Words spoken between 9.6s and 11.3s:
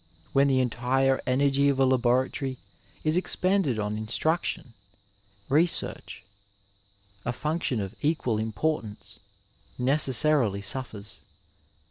necessarily suffers.